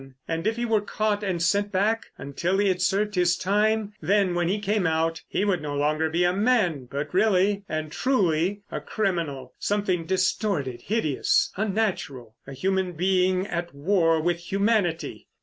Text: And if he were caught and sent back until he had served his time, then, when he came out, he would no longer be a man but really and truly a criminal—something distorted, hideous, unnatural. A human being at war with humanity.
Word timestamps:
And 0.27 0.47
if 0.47 0.55
he 0.55 0.65
were 0.65 0.81
caught 0.81 1.21
and 1.23 1.39
sent 1.43 1.71
back 1.71 2.07
until 2.17 2.57
he 2.57 2.69
had 2.69 2.81
served 2.81 3.13
his 3.13 3.37
time, 3.37 3.93
then, 4.01 4.33
when 4.33 4.47
he 4.47 4.57
came 4.57 4.87
out, 4.87 5.21
he 5.27 5.45
would 5.45 5.61
no 5.61 5.75
longer 5.75 6.09
be 6.09 6.23
a 6.23 6.33
man 6.33 6.85
but 6.89 7.13
really 7.13 7.65
and 7.69 7.91
truly 7.91 8.63
a 8.71 8.81
criminal—something 8.81 10.07
distorted, 10.07 10.81
hideous, 10.81 11.51
unnatural. 11.55 12.35
A 12.47 12.53
human 12.53 12.93
being 12.93 13.45
at 13.45 13.75
war 13.75 14.19
with 14.19 14.39
humanity. 14.39 15.27